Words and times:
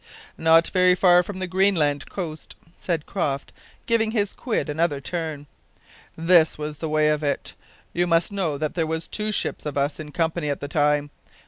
"Not 0.39 0.65
very 0.69 0.95
far 0.95 1.21
from 1.21 1.37
the 1.37 1.45
Greenland 1.45 2.09
coast," 2.09 2.55
said 2.75 3.05
Croft, 3.05 3.53
giving 3.85 4.09
his 4.09 4.33
quid 4.33 4.67
another 4.67 4.99
turn. 4.99 5.45
"This 6.17 6.57
was 6.57 6.77
the 6.79 6.89
way 6.89 7.09
of 7.09 7.21
it. 7.23 7.53
You 7.93 8.07
must 8.07 8.31
know 8.31 8.57
that 8.57 8.73
there 8.73 8.87
was 8.87 9.07
two 9.07 9.31
ships 9.31 9.63
of 9.63 9.77
us 9.77 9.99
in 9.99 10.11
company 10.11 10.49
at 10.49 10.59
the 10.59 10.67
time. 10.67 11.11